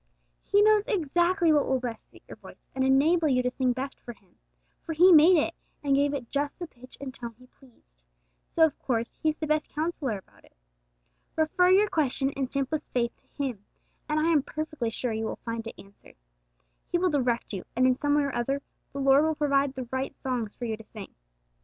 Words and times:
He 0.43 0.63
knows 0.63 0.87
exactly 0.87 1.53
what 1.53 1.67
will 1.67 1.79
best 1.79 2.09
suit 2.09 2.23
your 2.27 2.37
voice 2.37 2.67
and 2.73 2.83
enable 2.83 3.27
you 3.27 3.43
to 3.43 3.51
sing 3.51 3.71
best 3.71 3.99
for 3.99 4.13
Him; 4.13 4.33
for 4.83 4.93
He 4.93 5.11
made 5.11 5.37
it, 5.37 5.53
and 5.83 5.95
gave 5.95 6.15
it 6.15 6.31
just 6.31 6.57
the 6.57 6.65
pitch 6.65 6.97
and 6.99 7.13
tone 7.13 7.35
He 7.37 7.45
pleased, 7.45 7.99
so, 8.47 8.65
of 8.65 8.79
course, 8.79 9.13
He 9.21 9.29
is 9.29 9.35
the 9.35 9.45
best 9.45 9.69
counsellor 9.69 10.17
about 10.17 10.43
it. 10.43 10.55
Refer 11.35 11.69
your 11.69 11.87
question 11.87 12.31
in 12.31 12.47
simplest 12.49 12.91
faith 12.91 13.15
to 13.17 13.43
Him, 13.43 13.63
and 14.09 14.19
I 14.19 14.29
am 14.31 14.41
perfectly 14.41 14.89
sure 14.89 15.13
you 15.13 15.25
will 15.25 15.35
find 15.45 15.67
it 15.67 15.75
answered. 15.77 16.15
He 16.91 16.97
will 16.97 17.11
direct 17.11 17.53
you, 17.53 17.63
and 17.75 17.85
in 17.85 17.93
some 17.93 18.15
way 18.15 18.23
or 18.23 18.33
other 18.33 18.63
the 18.93 18.99
Lord 18.99 19.23
will 19.23 19.35
provide 19.35 19.75
the 19.75 19.87
right 19.91 20.15
songs 20.15 20.55
for 20.55 20.65
you 20.65 20.75
to 20.77 20.83
sing. 20.83 21.13